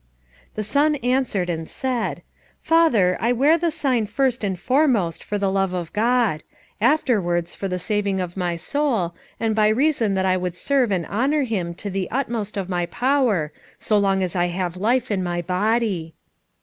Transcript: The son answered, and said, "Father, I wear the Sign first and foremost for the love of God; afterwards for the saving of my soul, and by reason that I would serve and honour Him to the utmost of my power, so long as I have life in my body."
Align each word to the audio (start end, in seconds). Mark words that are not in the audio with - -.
The 0.55 0.63
son 0.63 0.95
answered, 1.03 1.47
and 1.47 1.69
said, 1.69 2.23
"Father, 2.59 3.17
I 3.19 3.31
wear 3.33 3.55
the 3.55 3.69
Sign 3.69 4.07
first 4.07 4.43
and 4.43 4.57
foremost 4.59 5.23
for 5.23 5.37
the 5.37 5.51
love 5.51 5.73
of 5.73 5.93
God; 5.93 6.41
afterwards 6.81 7.53
for 7.53 7.67
the 7.67 7.77
saving 7.77 8.19
of 8.19 8.35
my 8.35 8.55
soul, 8.55 9.13
and 9.39 9.55
by 9.55 9.67
reason 9.67 10.15
that 10.15 10.25
I 10.25 10.37
would 10.37 10.57
serve 10.57 10.91
and 10.91 11.05
honour 11.05 11.43
Him 11.43 11.75
to 11.75 11.91
the 11.91 12.09
utmost 12.09 12.57
of 12.57 12.67
my 12.67 12.87
power, 12.87 13.51
so 13.77 13.95
long 13.95 14.23
as 14.23 14.35
I 14.35 14.47
have 14.47 14.75
life 14.75 15.11
in 15.11 15.21
my 15.21 15.39
body." 15.39 16.15